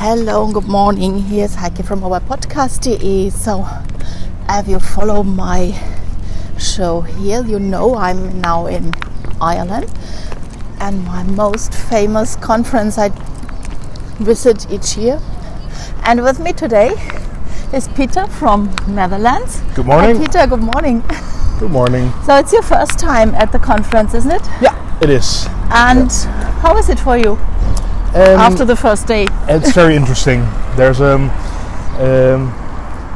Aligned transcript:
Hello 0.00 0.46
and 0.46 0.54
good 0.54 0.66
morning. 0.66 1.18
Here's 1.18 1.56
Heike 1.56 1.84
from 1.84 2.02
our 2.02 2.20
podcast.de. 2.20 3.28
So, 3.28 3.66
if 4.48 4.66
you 4.66 4.78
follow 4.80 5.22
my 5.22 5.78
show 6.58 7.02
here, 7.02 7.44
you 7.44 7.58
know 7.58 7.96
I'm 7.96 8.40
now 8.40 8.64
in 8.66 8.94
Ireland 9.42 9.92
and 10.80 11.04
my 11.04 11.22
most 11.24 11.74
famous 11.74 12.34
conference 12.36 12.96
I 12.96 13.10
visit 14.24 14.72
each 14.72 14.96
year. 14.96 15.20
And 16.04 16.22
with 16.22 16.40
me 16.40 16.54
today 16.54 16.94
is 17.74 17.86
Peter 17.88 18.26
from 18.26 18.74
Netherlands. 18.88 19.60
Good 19.74 19.84
morning. 19.84 20.16
Hi, 20.16 20.26
Peter, 20.26 20.46
good 20.46 20.62
morning. 20.62 21.04
Good 21.58 21.72
morning. 21.72 22.10
So, 22.24 22.38
it's 22.38 22.54
your 22.54 22.62
first 22.62 22.98
time 22.98 23.34
at 23.34 23.52
the 23.52 23.58
conference, 23.58 24.14
isn't 24.14 24.32
it? 24.32 24.46
Yeah, 24.62 24.98
it 25.02 25.10
is. 25.10 25.44
And 25.70 26.10
how 26.62 26.78
is 26.78 26.88
it 26.88 26.98
for 26.98 27.18
you 27.18 27.38
Um, 28.14 28.40
after 28.40 28.64
the 28.64 28.74
first 28.74 29.06
day? 29.06 29.28
it's 29.48 29.72
very 29.72 29.94
interesting. 29.94 30.40
There's 30.76 31.00
um, 31.00 31.30
um, 32.00 32.52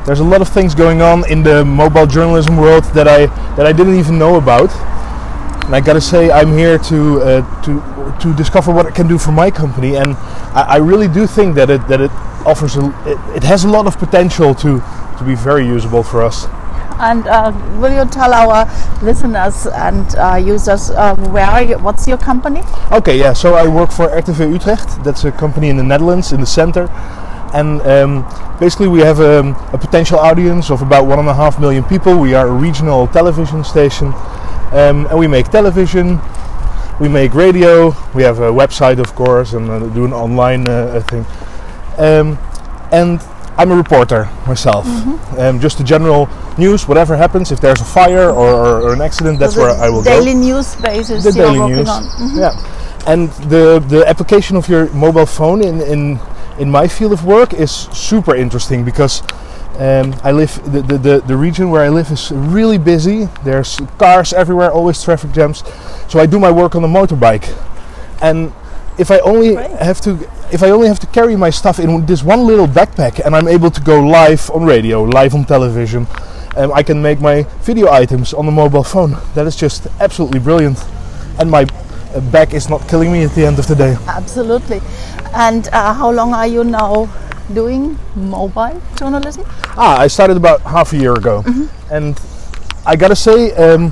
there's 0.07 0.21
a 0.21 0.25
lot 0.25 0.41
of 0.41 0.49
things 0.49 0.73
going 0.75 1.03
on 1.03 1.29
in 1.29 1.43
the 1.43 1.65
mobile 1.65 2.07
journalism 2.07 2.57
world 2.57 2.85
that 2.95 3.09
I 3.09 3.27
that 3.57 3.67
I 3.67 3.73
didn't 3.73 3.99
even 3.99 4.19
know 4.19 4.37
about. 4.37 4.71
And 5.65 5.75
I 5.75 5.81
gotta 5.81 6.01
say, 6.01 6.31
I'm 6.31 6.53
here 6.57 6.79
to 6.79 7.21
uh, 7.23 7.63
to 7.63 8.19
to 8.21 8.37
discover 8.37 8.73
what 8.73 8.87
it 8.87 8.95
can 8.95 9.09
do 9.09 9.19
for 9.19 9.33
my 9.33 9.51
company, 9.51 9.97
and 9.97 10.15
I, 10.55 10.67
I 10.69 10.77
really 10.77 11.09
do 11.09 11.27
think 11.27 11.57
that 11.57 11.71
it 11.71 11.89
that 11.89 12.01
it 12.01 12.13
offers 12.47 12.77
a, 12.77 12.85
it, 13.05 13.37
it 13.39 13.43
has 13.43 13.65
a 13.65 13.69
lot 13.69 13.87
of 13.89 13.99
potential 13.99 14.55
to 14.57 14.81
to 15.19 15.25
be 15.25 15.35
very 15.35 15.67
usable 15.67 16.05
for 16.05 16.23
us. 16.23 16.47
And 16.99 17.27
uh, 17.27 17.53
will 17.81 17.93
you 17.93 18.09
tell 18.11 18.33
our 18.33 18.67
listeners 19.03 19.67
and 19.67 20.15
uh, 20.17 20.37
users 20.37 20.91
uh, 20.91 21.17
where 21.31 21.63
you, 21.63 21.79
what's 21.79 22.07
your 22.07 22.19
company? 22.19 22.63
Okay, 22.93 23.19
yeah. 23.19 23.33
So 23.33 23.55
I 23.55 23.67
work 23.67 23.91
for 23.91 24.09
RTV 24.09 24.53
Utrecht. 24.53 25.03
That's 25.05 25.25
a 25.25 25.33
company 25.33 25.69
in 25.69 25.77
the 25.77 25.83
Netherlands, 25.83 26.33
in 26.33 26.41
the 26.41 26.47
center. 26.47 26.89
And 27.55 27.81
um, 27.83 28.59
basically, 28.59 28.89
we 28.89 29.01
have 29.01 29.21
um, 29.21 29.55
a 29.73 29.79
potential 29.79 30.19
audience 30.19 30.71
of 30.71 30.83
about 30.83 31.07
one 31.07 31.19
and 31.19 31.29
a 31.29 31.35
half 31.35 31.61
million 31.61 31.85
people. 31.85 32.19
We 32.19 32.35
are 32.35 32.49
a 32.49 32.53
regional 32.53 33.07
television 33.07 33.63
station, 33.63 34.09
um, 34.73 35.07
and 35.07 35.19
we 35.19 35.29
make 35.29 35.49
television. 35.51 36.21
We 37.01 37.09
make 37.09 37.35
radio. 37.35 37.95
We 38.13 38.23
have 38.25 38.41
a 38.41 38.51
website, 38.51 38.99
of 38.99 39.15
course, 39.15 39.53
and 39.53 39.71
uh, 39.71 39.87
do 39.89 40.05
an 40.05 40.13
online 40.13 40.69
uh, 40.69 41.01
thing. 41.09 41.25
Um, 41.99 42.39
and 42.91 43.21
I'm 43.57 43.71
a 43.71 43.77
reporter 43.77 44.29
myself. 44.47 44.87
Um, 45.39 45.61
just 45.61 45.79
the 45.79 45.85
general 45.85 46.29
news, 46.59 46.89
whatever 46.89 47.17
happens, 47.17 47.53
if 47.53 47.61
there's 47.61 47.81
a 47.81 47.85
fire 47.85 48.31
or, 48.31 48.49
or, 48.55 48.83
or 48.83 48.93
an 48.95 49.01
accident, 49.01 49.39
that's 49.39 49.55
So 49.55 49.63
where 49.63 49.71
I 49.71 49.89
will 49.89 50.03
go 50.03 50.11
daily 50.11 50.35
news 50.35 50.75
basis 50.77 51.25
the 51.25 51.33
daily 51.33 51.59
news. 51.75 51.89
Mhm. 51.89 52.37
Yeah, 52.39 53.11
and 53.13 53.31
the 53.51 53.79
the 53.89 54.07
application 54.09 54.57
of 54.57 54.69
your 54.69 54.91
mobile 54.93 55.27
phone 55.27 55.63
in 55.63 55.81
in 55.83 56.19
in 56.59 56.71
my 56.71 56.89
field 56.89 57.13
of 57.13 57.25
work 57.25 57.53
is 57.55 57.71
super 57.93 58.35
interesting 58.35 58.85
because. 58.85 59.23
Um, 59.77 60.15
I 60.23 60.31
live 60.31 60.55
the, 60.73 60.83
the, 60.83 60.99
the, 60.99 61.21
the 61.27 61.37
region 61.37 61.69
where 61.69 61.83
I 61.83 61.89
live 61.89 62.13
is 62.13 62.31
really 62.31 62.79
busy. 62.79 63.29
There's 63.43 63.81
cars 63.99 64.33
everywhere, 64.33 64.71
always 64.71 65.03
traffic 65.03 65.33
jams. 65.33 65.65
So 66.07 66.21
I 66.21 66.27
do 66.27 66.39
my 66.39 66.53
work 66.53 66.77
on 66.77 66.85
a 66.85 66.87
motorbike, 66.87 67.51
and 68.23 68.53
if 68.99 69.11
I 69.11 69.19
only 69.21 69.55
Great. 69.55 69.71
have 69.73 70.01
to 70.03 70.19
if 70.53 70.63
I 70.63 70.71
only 70.71 70.89
have 70.89 71.01
to 71.01 71.07
carry 71.09 71.37
my 71.37 71.51
stuff 71.51 71.79
in 71.79 72.07
this 72.07 72.23
one 72.23 72.47
little 72.47 72.67
backpack, 72.67 73.21
and 73.25 73.35
I'm 73.35 73.49
able 73.49 73.71
to 73.71 73.81
go 73.81 74.01
live 74.01 74.51
on 74.51 74.65
radio, 74.65 75.03
live 75.03 75.35
on 75.35 75.45
television, 75.45 76.07
um, 76.57 76.73
I 76.73 76.83
can 76.83 77.03
make 77.03 77.21
my 77.21 77.43
video 77.63 77.91
items 77.91 78.33
on 78.33 78.47
the 78.47 78.53
mobile 78.53 78.85
phone. 78.85 79.17
That 79.35 79.47
is 79.47 79.57
just 79.57 79.87
absolutely 80.01 80.39
brilliant, 80.39 80.79
and 81.41 81.51
my 81.51 81.67
uh, 82.15 82.21
back 82.31 82.55
is 82.55 82.69
not 82.69 82.87
killing 82.89 83.11
me 83.11 83.25
at 83.25 83.33
the 83.35 83.45
end 83.45 83.59
of 83.59 83.67
the 83.67 83.75
day. 83.75 83.97
Absolutely. 84.07 84.81
And 85.35 85.67
uh, 85.69 85.93
how 85.93 86.13
long 86.13 86.33
are 86.33 86.47
you 86.47 86.63
now 86.63 87.09
doing 87.53 87.99
mobile 88.15 88.81
journalism? 88.97 89.45
Ah, 89.77 89.99
I 89.99 90.07
started 90.07 90.37
about 90.37 90.61
half 90.63 90.93
a 90.93 90.97
year 90.97 91.15
ago, 91.15 91.43
and 91.91 92.21
I 92.87 92.95
gotta 92.95 93.17
say, 93.17 93.51
um, 93.53 93.91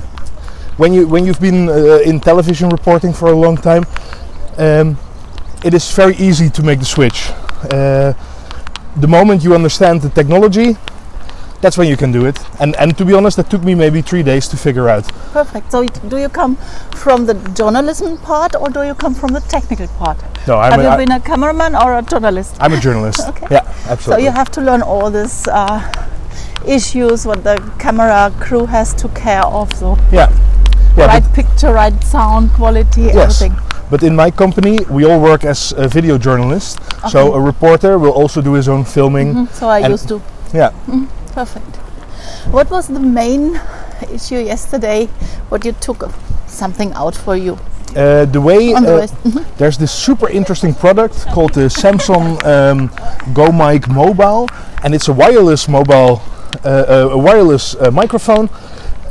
when 0.77 0.93
you 0.93 1.07
when 1.07 1.25
you've 1.25 1.41
been 1.41 1.67
uh, 1.67 1.99
in 2.05 2.19
television 2.21 2.69
reporting 2.69 3.11
for 3.11 3.27
a 3.27 3.35
long 3.35 3.57
time, 3.57 3.83
um, 4.57 4.97
it 5.63 5.73
is 5.73 5.91
very 5.95 6.15
easy 6.15 6.49
to 6.49 6.63
make 6.63 6.79
the 6.79 6.85
switch. 6.85 7.29
Uh, 7.71 8.13
the 8.95 9.07
moment 9.07 9.43
you 9.43 9.55
understand 9.55 10.01
the 10.01 10.09
technology, 10.09 10.75
that's 11.61 11.77
when 11.77 11.87
you 11.87 11.95
can 11.97 12.11
do 12.11 12.25
it. 12.25 12.37
And 12.59 12.75
and 12.75 12.97
to 12.97 13.05
be 13.05 13.13
honest, 13.13 13.37
that 13.37 13.49
took 13.49 13.63
me 13.63 13.73
maybe 13.75 14.01
three 14.01 14.23
days 14.23 14.47
to 14.49 14.57
figure 14.57 14.89
out. 14.89 15.07
Perfect. 15.31 15.71
So, 15.71 15.85
do 15.85 16.17
you 16.17 16.29
come 16.29 16.57
from 16.95 17.25
the 17.25 17.35
journalism 17.55 18.17
part 18.17 18.55
or 18.55 18.69
do 18.69 18.83
you 18.83 18.93
come 18.93 19.13
from 19.15 19.31
the 19.33 19.39
technical 19.41 19.87
part? 19.99 20.17
No, 20.47 20.57
I'm 20.57 20.71
have 20.71 20.79
a, 20.79 20.83
you 20.83 20.89
I- 20.89 20.97
been 20.97 21.11
a 21.11 21.19
cameraman 21.21 21.75
or 21.75 21.97
a 21.97 22.01
journalist? 22.01 22.57
I'm 22.59 22.73
a 22.73 22.79
journalist. 22.79 23.21
Okay. 23.29 23.47
Yeah, 23.49 23.63
absolutely. 23.87 24.03
So 24.03 24.17
you 24.17 24.31
have 24.31 24.51
to 24.51 24.61
learn 24.61 24.81
all 24.81 25.09
these 25.09 25.47
uh, 25.47 25.79
issues 26.67 27.25
what 27.25 27.43
the 27.43 27.57
camera 27.79 28.31
crew 28.39 28.65
has 28.65 28.93
to 28.95 29.07
care 29.09 29.45
of. 29.45 29.73
So 29.73 29.97
yeah. 30.11 30.29
Yeah, 30.97 31.05
right 31.07 31.33
picture, 31.33 31.73
right 31.73 32.03
sound 32.03 32.51
quality, 32.53 33.01
Yes. 33.01 33.15
everything. 33.15 33.55
But 33.89 34.03
in 34.03 34.15
my 34.15 34.31
company, 34.31 34.77
we 34.89 35.05
all 35.05 35.19
work 35.19 35.43
as 35.43 35.73
a 35.77 35.87
video 35.87 36.17
journalists. 36.17 36.77
So 37.11 37.33
a 37.33 37.39
reporter 37.41 37.97
will 37.99 38.11
also 38.21 38.41
do 38.41 38.53
his 38.53 38.67
own 38.67 38.83
filming. 38.85 39.33
Mhm, 39.35 39.47
So 39.53 39.67
I 39.69 39.79
used 39.93 40.07
to. 40.07 40.21
Yeah. 40.53 40.69
Perfect. 41.35 41.77
What 42.51 42.69
was 42.71 42.87
the 42.87 42.99
main 42.99 43.59
issue 44.13 44.37
yesterday? 44.39 45.09
What 45.49 45.65
you 45.65 45.73
took 45.79 46.09
something 46.47 46.93
out 46.95 47.15
for 47.15 47.35
you 47.35 47.57
Uh, 47.95 48.25
the 48.31 48.39
way 48.41 48.73
the 48.73 48.95
uh. 49.03 49.07
Mhm. 49.25 49.43
there's 49.57 49.77
this 49.77 49.91
super 49.91 50.27
interesting 50.29 50.73
product 50.73 51.15
called 51.33 51.53
the 51.53 51.69
Samson 51.69 52.37
um, 52.45 52.89
Go 53.33 53.51
Mic 53.51 53.87
Mobile, 53.87 54.47
and 54.83 54.93
it's 54.95 55.09
a 55.09 55.13
wireless 55.13 55.67
mobile, 55.67 56.21
uh, 56.65 56.69
uh, 56.69 57.09
a 57.17 57.17
wireless 57.17 57.75
uh, 57.75 57.91
microphone 57.91 58.49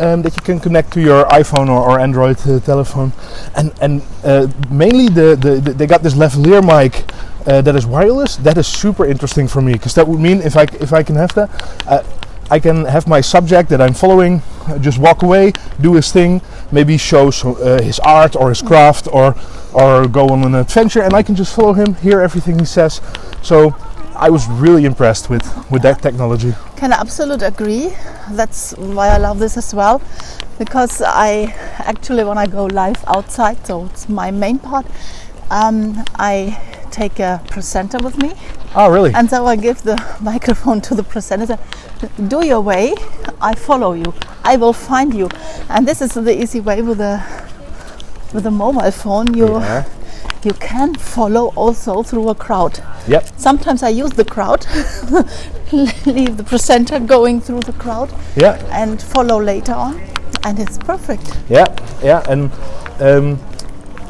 um, 0.02 0.22
that 0.22 0.34
you 0.36 0.42
can 0.42 0.58
connect 0.58 0.92
to 0.94 1.00
your 1.00 1.24
iPhone 1.26 1.68
or, 1.68 1.80
or 1.90 2.00
Android 2.00 2.36
uh, 2.46 2.58
telephone, 2.60 3.12
and 3.56 3.72
and 3.80 4.02
uh, 4.24 4.48
mainly 4.70 5.08
the, 5.08 5.36
the, 5.36 5.60
the 5.60 5.72
they 5.72 5.86
got 5.86 6.02
this 6.02 6.14
lavalier 6.14 6.62
mic. 6.62 7.04
Uh, 7.44 7.60
that 7.60 7.74
is 7.74 7.84
wireless. 7.84 8.36
That 8.36 8.56
is 8.56 8.68
super 8.68 9.04
interesting 9.04 9.48
for 9.48 9.60
me 9.60 9.72
because 9.72 9.96
that 9.96 10.06
would 10.06 10.20
mean 10.20 10.40
if 10.42 10.56
I 10.56 10.62
if 10.80 10.92
I 10.92 11.02
can 11.02 11.16
have 11.16 11.34
that, 11.34 11.50
uh, 11.88 12.02
I 12.50 12.60
can 12.60 12.84
have 12.84 13.08
my 13.08 13.20
subject 13.20 13.68
that 13.70 13.80
I'm 13.80 13.94
following 13.94 14.42
uh, 14.68 14.78
just 14.78 14.98
walk 14.98 15.22
away, 15.22 15.52
do 15.80 15.94
his 15.94 16.12
thing, 16.12 16.40
maybe 16.70 16.96
show 16.96 17.28
uh, 17.28 17.82
his 17.82 17.98
art 18.00 18.36
or 18.36 18.50
his 18.50 18.62
craft 18.62 19.08
or 19.12 19.34
or 19.72 20.06
go 20.06 20.28
on 20.28 20.44
an 20.44 20.54
adventure, 20.54 21.02
and 21.02 21.14
I 21.14 21.22
can 21.22 21.34
just 21.34 21.54
follow 21.54 21.72
him, 21.72 21.94
hear 21.94 22.20
everything 22.20 22.58
he 22.58 22.64
says. 22.64 23.00
So 23.42 23.74
I 24.14 24.30
was 24.30 24.46
really 24.46 24.84
impressed 24.84 25.30
with 25.30 25.44
with 25.70 25.82
that 25.82 26.00
technology. 26.00 26.54
Can 26.82 26.92
absolutely 26.92 27.46
agree. 27.46 27.94
That's 28.32 28.72
why 28.76 29.10
I 29.10 29.16
love 29.16 29.38
this 29.38 29.56
as 29.56 29.72
well, 29.72 30.02
because 30.58 31.00
I 31.00 31.54
actually 31.78 32.24
when 32.24 32.38
I 32.38 32.48
go 32.48 32.64
live 32.64 33.04
outside, 33.06 33.64
so 33.64 33.84
it's 33.84 34.08
my 34.08 34.32
main 34.32 34.58
part. 34.58 34.84
Um, 35.48 36.02
I 36.16 36.60
take 36.90 37.20
a 37.20 37.40
presenter 37.48 37.98
with 37.98 38.18
me, 38.20 38.32
Oh, 38.74 38.90
really? 38.90 39.14
and 39.14 39.30
so 39.30 39.46
I 39.46 39.54
give 39.54 39.82
the 39.84 39.96
microphone 40.20 40.80
to 40.80 40.96
the 40.96 41.04
presenter. 41.04 41.56
Do 42.26 42.44
your 42.44 42.60
way, 42.60 42.96
I 43.40 43.54
follow 43.54 43.92
you. 43.92 44.12
I 44.42 44.56
will 44.56 44.72
find 44.72 45.14
you, 45.14 45.28
and 45.68 45.86
this 45.86 46.02
is 46.02 46.14
the 46.14 46.34
easy 46.42 46.58
way 46.58 46.82
with 46.82 46.98
the 46.98 47.22
with 48.34 48.42
the 48.42 48.50
mobile 48.50 48.90
phone. 48.90 49.34
You 49.34 49.60
Yeah. 49.60 49.84
You 50.44 50.52
can 50.54 50.94
follow 50.94 51.48
also 51.54 52.02
through 52.02 52.28
a 52.28 52.34
crowd. 52.34 52.80
Yep. 53.08 53.28
Sometimes 53.36 53.82
I 53.82 53.88
use 53.90 54.10
the 54.12 54.24
crowd, 54.24 54.66
leave 56.06 56.36
the 56.36 56.44
presenter 56.44 56.98
going 57.00 57.40
through 57.40 57.60
the 57.60 57.72
crowd 57.72 58.12
Yeah. 58.36 58.54
and 58.72 59.00
follow 59.00 59.40
later 59.40 59.72
on, 59.72 60.00
and 60.44 60.58
it's 60.58 60.78
perfect. 60.78 61.36
Yeah. 61.48 61.66
Yeah. 62.02 62.22
And 62.28 62.50
um, 63.00 63.38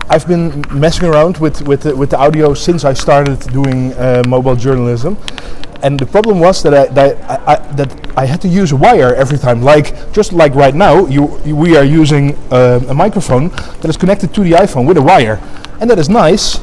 I've 0.08 0.26
been 0.26 0.64
messing 0.72 1.08
around 1.08 1.38
with 1.38 1.62
with 1.62 1.82
the, 1.82 1.96
with 1.96 2.10
the 2.10 2.18
audio 2.18 2.54
since 2.54 2.84
I 2.84 2.92
started 2.94 3.40
doing 3.52 3.92
uh, 3.94 4.22
mobile 4.26 4.56
journalism. 4.56 5.16
And 5.82 5.98
the 5.98 6.06
problem 6.06 6.38
was 6.38 6.62
that 6.62 6.74
I, 6.74 6.86
that 6.94 7.30
I, 7.30 7.54
I, 7.54 7.56
that 7.74 8.18
I 8.18 8.24
had 8.26 8.40
to 8.42 8.48
use 8.48 8.70
a 8.72 8.76
wire 8.76 9.14
every 9.14 9.38
time. 9.38 9.62
Like 9.62 10.12
just 10.12 10.32
like 10.32 10.54
right 10.54 10.74
now, 10.74 11.06
you, 11.06 11.40
you 11.44 11.56
we 11.56 11.76
are 11.76 11.84
using 11.84 12.36
uh, 12.52 12.80
a 12.88 12.94
microphone 12.94 13.48
that 13.80 13.86
is 13.86 13.96
connected 13.96 14.32
to 14.34 14.42
the 14.42 14.52
iPhone 14.52 14.86
with 14.86 14.96
a 14.96 15.02
wire, 15.02 15.40
and 15.80 15.90
that 15.90 15.98
is 15.98 16.08
nice 16.08 16.58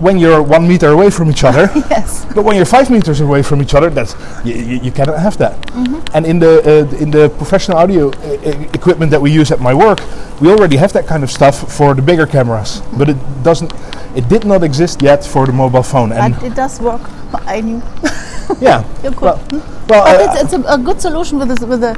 when 0.00 0.16
you're 0.18 0.42
one 0.42 0.68
meter 0.68 0.88
away 0.88 1.10
from 1.10 1.30
each 1.30 1.44
other. 1.44 1.70
Yes. 1.90 2.26
But 2.34 2.44
when 2.44 2.54
you're 2.56 2.66
five 2.66 2.90
meters 2.90 3.20
away 3.20 3.42
from 3.42 3.62
each 3.62 3.74
other, 3.74 3.88
that's 3.90 4.14
you, 4.44 4.54
you, 4.54 4.76
you 4.84 4.92
cannot 4.92 5.18
have 5.18 5.36
that. 5.38 5.56
Mhm. 5.72 6.00
And 6.14 6.26
in 6.26 6.38
the 6.38 6.52
uh, 6.60 7.02
in 7.02 7.10
the 7.10 7.30
professional 7.30 7.78
audio 7.78 8.10
uh, 8.10 8.74
equipment 8.74 9.10
that 9.10 9.20
we 9.20 9.30
use 9.30 9.50
at 9.50 9.60
my 9.60 9.72
work, 9.72 10.00
we 10.40 10.50
already 10.50 10.76
have 10.76 10.92
that 10.92 11.06
kind 11.06 11.24
of 11.24 11.30
stuff 11.30 11.72
for 11.72 11.94
the 11.94 12.02
bigger 12.02 12.26
cameras. 12.26 12.82
But 12.98 13.08
it 13.08 13.16
doesn't. 13.42 13.72
It 14.14 14.28
did 14.28 14.44
not 14.44 14.62
exist 14.62 15.02
yet 15.02 15.24
for 15.24 15.46
the 15.46 15.52
mobile 15.52 15.82
phone. 15.82 16.12
And 16.12 16.34
But 16.34 16.44
it 16.44 16.54
does 16.54 16.80
work. 16.80 17.00
I 17.46 17.60
knew. 17.60 17.82
yeah, 18.60 18.84
You 19.02 19.10
could. 19.10 19.22
well, 19.22 19.40
well 19.50 19.86
But 19.86 20.20
uh, 20.20 20.32
it's, 20.32 20.42
it's 20.42 20.52
a, 20.52 20.62
a 20.74 20.78
good 20.78 21.00
solution 21.00 21.38
with 21.38 21.50
a, 21.62 21.66
with 21.66 21.80
the 21.80 21.94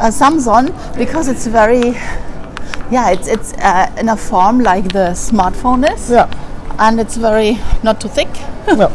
uh, 0.00 0.10
Samson 0.10 0.74
because 0.96 1.28
it's 1.28 1.46
very, 1.46 1.90
yeah, 2.90 3.10
it's 3.10 3.28
it's 3.28 3.52
uh, 3.54 3.90
in 3.98 4.08
a 4.08 4.16
form 4.16 4.60
like 4.60 4.92
the 4.92 5.14
smartphone 5.14 5.84
is, 5.90 6.10
yeah, 6.10 6.28
and 6.78 7.00
it's 7.00 7.16
very 7.16 7.58
not 7.82 8.00
too 8.00 8.08
thick. 8.08 8.28
no. 8.66 8.90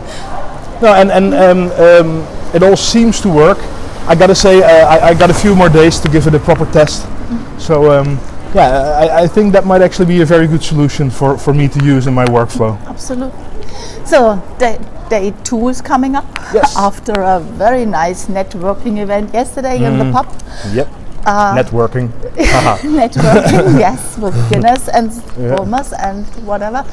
No, 0.81 0.93
and 0.93 1.11
and 1.11 1.33
um, 1.33 1.71
um, 1.71 2.27
it 2.53 2.63
all 2.63 2.77
seems 2.77 3.19
to 3.21 3.29
work. 3.29 3.57
I 4.07 4.15
gotta 4.15 4.35
say, 4.35 4.63
uh, 4.63 4.87
I, 4.87 5.09
I 5.09 5.13
got 5.13 5.29
a 5.29 5.33
few 5.33 5.55
more 5.55 5.69
days 5.69 5.99
to 5.99 6.09
give 6.09 6.25
it 6.27 6.33
a 6.33 6.39
proper 6.39 6.65
test. 6.71 7.05
So 7.57 7.91
um, 7.91 8.17
yeah, 8.55 8.97
I, 8.97 9.23
I 9.23 9.27
think 9.27 9.53
that 9.53 9.65
might 9.65 9.81
actually 9.81 10.07
be 10.07 10.21
a 10.21 10.25
very 10.25 10.47
good 10.47 10.63
solution 10.63 11.09
for, 11.09 11.37
for 11.37 11.53
me 11.53 11.67
to 11.67 11.85
use 11.85 12.07
in 12.07 12.13
my 12.13 12.25
workflow. 12.25 12.79
Absolutely. 12.87 13.58
So 14.05 14.41
day, 14.57 14.79
day 15.09 15.33
two 15.43 15.69
is 15.69 15.81
coming 15.81 16.15
up 16.15 16.25
Yes. 16.53 16.75
after 16.77 17.13
a 17.21 17.39
very 17.39 17.85
nice 17.85 18.25
networking 18.27 18.97
event 18.99 19.33
yesterday 19.33 19.83
in 19.83 19.97
the 19.99 20.11
pub. 20.11 20.27
Yep. 20.73 20.87
Uh, 21.25 21.53
Networking. 21.55 22.09
Networking, 22.83 23.79
yes, 23.85 24.17
with 24.17 24.33
Guinness 24.49 24.87
and 24.89 25.11
Yeah. 25.37 25.55
Bulmers 25.55 25.93
and 25.93 26.25
whatever. 26.45 26.83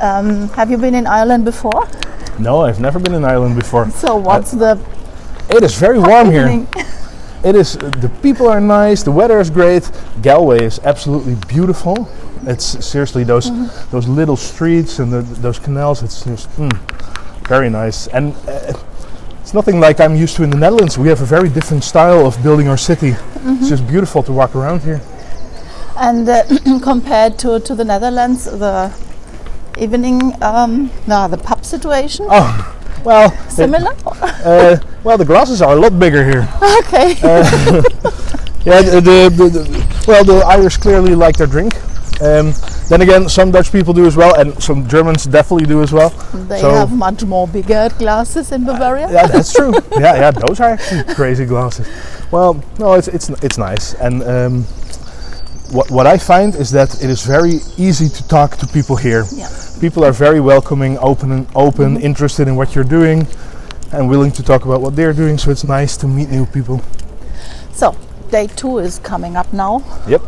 Um, 0.00 0.48
have 0.50 0.70
you 0.70 0.78
been 0.78 0.94
in 0.94 1.06
Ireland 1.06 1.44
before? 1.44 1.86
no, 2.38 2.62
I've 2.62 2.78
never 2.80 2.98
been 3.00 3.14
in 3.14 3.24
Ireland 3.24 3.56
before. 3.56 3.90
So 3.90 4.16
what's 4.16 4.52
the 4.52 4.78
It 5.50 5.62
is 5.64 5.74
very 5.74 5.98
warm 5.98 6.30
here. 6.30 6.42
evening? 6.46 6.68
It 7.44 7.54
is. 7.56 7.76
The 7.76 8.10
people 8.22 8.48
are 8.48 8.60
nice. 8.60 9.02
The 9.02 9.10
weather 9.12 9.40
is 9.40 9.50
great. 9.50 9.90
Galway 10.22 10.64
is 10.64 10.78
absolutely 10.84 11.34
beautiful. 11.48 12.08
It's 12.48 12.64
seriously 12.84 13.24
those 13.24 13.50
those 13.90 14.08
little 14.08 14.36
streets 14.36 14.98
and 15.00 15.12
the, 15.12 15.20
those 15.40 15.58
canals. 15.58 16.02
It's 16.02 16.24
just 16.24 16.48
mm, 16.56 16.72
very 17.46 17.68
nice. 17.68 18.06
And 18.08 18.34
uh, 18.48 18.72
it's 19.42 19.52
nothing 19.52 19.80
like 19.80 20.00
I'm 20.00 20.16
used 20.16 20.36
to 20.36 20.42
in 20.44 20.50
the 20.50 20.56
Netherlands. 20.56 20.96
We 20.98 21.08
have 21.08 21.20
a 21.20 21.26
very 21.26 21.50
different 21.50 21.84
style 21.84 22.26
of 22.26 22.42
building 22.42 22.68
our 22.68 22.78
city. 22.78 23.14
It's 23.44 23.68
just 23.68 23.86
beautiful 23.86 24.22
to 24.22 24.32
walk 24.32 24.56
around 24.56 24.80
here. 24.82 25.00
And 25.98 26.28
uh, 26.28 26.42
compared 26.82 27.38
to, 27.40 27.60
to 27.60 27.74
the 27.74 27.84
Netherlands, 27.84 28.44
the 28.44 28.92
evening, 29.78 30.32
um, 30.42 30.90
no, 31.06 31.28
the 31.28 31.36
pub 31.38 31.64
situation, 31.64 32.26
Oh, 32.30 32.76
well, 33.04 33.30
it- 33.32 33.50
similar? 33.50 33.92
uh, 34.06 34.76
well, 35.04 35.18
the 35.18 35.24
glasses 35.24 35.60
are 35.60 35.76
a 35.76 35.80
lot 35.80 35.98
bigger 35.98 36.24
here. 36.24 36.48
okay. 36.80 37.14
Yeah, 38.64 38.82
the, 38.82 39.00
the, 39.00 39.30
the, 39.30 39.48
the- 39.48 40.04
well, 40.06 40.24
the 40.24 40.44
Irish 40.44 40.76
clearly 40.76 41.14
like 41.14 41.36
their 41.38 41.46
drink. 41.46 41.74
Um, 42.20 42.52
then 42.88 43.02
again, 43.02 43.28
some 43.28 43.52
Dutch 43.52 43.70
people 43.70 43.94
do 43.94 44.04
as 44.06 44.16
well, 44.16 44.34
and 44.40 44.60
some 44.60 44.88
Germans 44.88 45.24
definitely 45.24 45.66
do 45.66 45.82
as 45.82 45.92
well. 45.92 46.10
they 46.48 46.60
so- 46.60 46.70
have 46.70 46.92
much 46.92 47.24
more 47.24 47.46
bigger 47.46 47.88
glasses 47.98 48.50
in 48.50 48.64
Bavaria. 48.64 49.08
Yeah, 49.10 49.26
that's 49.26 49.52
true. 49.52 49.72
yeah, 49.92 50.16
yeah, 50.16 50.30
those 50.32 50.60
are 50.60 50.70
actually 50.70 51.14
crazy 51.14 51.46
glasses. 51.46 51.86
Well, 52.32 52.62
no, 52.78 52.94
it's 52.94 53.08
it's 53.08 53.30
it's 53.42 53.56
nice, 53.58 53.94
and 53.94 54.22
um, 54.24 54.64
what 55.70 55.90
what 55.90 56.06
I 56.06 56.18
find 56.18 56.54
is 56.54 56.70
that 56.72 57.02
it 57.02 57.10
is 57.10 57.24
very 57.24 57.60
easy 57.76 58.08
to 58.08 58.28
talk 58.28 58.56
to 58.56 58.66
people 58.66 58.96
here. 58.96 59.24
Yeah. 59.32 59.48
People 59.80 60.04
are 60.04 60.12
very 60.12 60.40
welcoming, 60.40 60.98
open, 60.98 61.30
and 61.30 61.46
open, 61.54 62.00
interested 62.00 62.48
in 62.48 62.56
what 62.56 62.74
you're 62.74 62.84
doing, 62.84 63.26
and 63.92 64.08
willing 64.08 64.32
to 64.32 64.42
talk 64.42 64.64
about 64.64 64.80
what 64.80 64.96
they're 64.96 65.12
doing. 65.12 65.38
So 65.38 65.50
it's 65.50 65.64
nice 65.64 65.96
to 65.98 66.08
meet 66.08 66.30
new 66.30 66.46
people. 66.46 66.82
So, 67.72 67.94
day 68.30 68.48
two 68.48 68.78
is 68.78 68.98
coming 68.98 69.36
up 69.36 69.52
now. 69.52 69.84
Yep. 70.08 70.22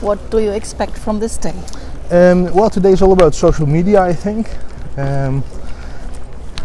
What 0.00 0.30
do 0.30 0.38
you 0.38 0.50
expect 0.50 0.96
from 0.98 1.18
this 1.20 1.36
day? 1.36 1.54
Um, 2.10 2.52
well, 2.54 2.70
today 2.70 2.92
is 2.92 3.02
all 3.02 3.12
about 3.12 3.34
social 3.34 3.66
media, 3.66 4.00
I 4.02 4.12
think. 4.12 4.48
Um, 4.96 5.44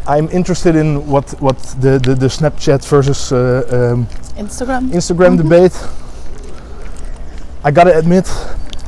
I'm 0.08 0.30
interested 0.30 0.76
in 0.76 1.06
what, 1.08 1.30
what 1.42 1.58
the, 1.82 2.00
the, 2.00 2.16
the 2.16 2.28
Snapchat 2.28 2.88
versus 2.88 3.32
uh, 3.32 3.94
um, 3.94 4.06
Instagram? 4.38 4.90
Instagram 4.92 5.38
debate. 5.38 5.74
I 7.64 7.72
gotta 7.72 7.98
admit, 7.98 8.30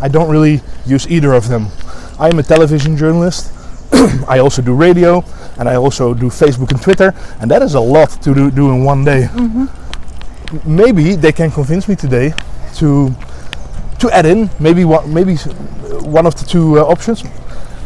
I 0.01 0.07
don't 0.07 0.29
really 0.29 0.61
use 0.85 1.07
either 1.09 1.33
of 1.33 1.47
them. 1.49 1.67
I'm 2.19 2.39
a 2.39 2.43
television 2.43 2.95
journalist. 2.95 3.51
I 4.27 4.39
also 4.39 4.61
do 4.61 4.73
radio, 4.75 5.23
and 5.59 5.67
I 5.67 5.75
also 5.75 6.13
do 6.13 6.27
Facebook 6.27 6.71
and 6.71 6.81
Twitter, 6.81 7.13
and 7.41 7.49
that 7.51 7.61
is 7.61 7.73
a 7.73 7.79
lot 7.79 8.09
to 8.21 8.33
do, 8.33 8.51
do 8.51 8.69
in 8.71 8.83
one 8.83 9.03
day. 9.03 9.23
M- 9.35 9.69
Maybe 10.65 11.15
they 11.15 11.31
can 11.33 11.51
convince 11.51 11.87
me 11.89 11.95
today 11.95 12.33
to 12.75 13.13
to 13.99 14.09
add 14.11 14.25
in 14.25 14.49
maybe 14.59 14.85
one, 14.85 15.13
maybe 15.13 15.35
one 16.05 16.25
of 16.25 16.35
the 16.35 16.45
two 16.45 16.79
uh, 16.79 16.83
options. 16.83 17.23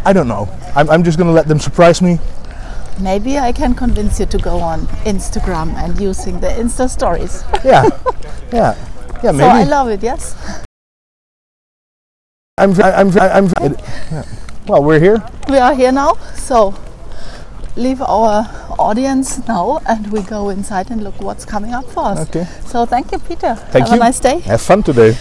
I 0.06 0.14
don't 0.14 0.28
know. 0.28 0.50
I'm, 0.76 0.90
I'm 0.90 1.04
just 1.04 1.18
gonna 1.18 1.32
let 1.32 1.48
them 1.48 1.60
surprise 1.60 2.02
me. 2.02 2.20
Maybe 3.00 3.38
I 3.40 3.52
can 3.52 3.74
convince 3.74 4.20
you 4.20 4.26
to 4.28 4.38
go 4.38 4.58
on 4.60 4.82
Instagram 5.06 5.74
and 5.76 6.00
using 6.00 6.40
the 6.40 6.48
Insta 6.48 6.90
stories. 6.90 7.44
Yeah, 7.64 7.90
yeah, 8.52 8.76
yeah. 9.24 9.32
Maybe. 9.32 9.40
So 9.40 9.48
I 9.48 9.64
love 9.64 9.88
it, 9.90 10.02
yes? 10.04 10.36
I'm, 12.58 12.74
I'm. 12.82 13.18
I'm. 13.18 13.48
v- 13.48 13.66
it- 13.66 13.80
yeah. 14.12 14.24
Well, 14.68 14.84
we're 14.84 15.00
here. 15.00 15.24
We 15.50 15.58
are 15.58 15.74
here 15.74 15.92
now, 15.92 16.14
so 16.36 16.76
leave 17.76 18.02
our 18.02 18.46
audience 18.78 19.46
now 19.48 19.80
and 19.88 20.12
we 20.12 20.22
go 20.22 20.50
inside 20.50 20.92
and 20.92 21.04
look 21.04 21.20
what's 21.22 21.46
coming 21.46 21.74
up 21.74 21.86
for 21.86 22.06
us. 22.06 22.28
Okay. 22.30 22.46
So 22.66 22.86
thank 22.86 23.12
you, 23.12 23.20
Peter. 23.20 23.56
Thank 23.56 23.88
Have 23.88 23.96
you. 23.96 24.02
a 24.02 24.06
nice 24.06 24.20
day. 24.20 24.40
Have 24.42 24.62
fun 24.62 24.84
today. 24.84 25.16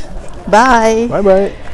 Bye. 0.51 1.07
Bye 1.09 1.23
bye. 1.23 1.70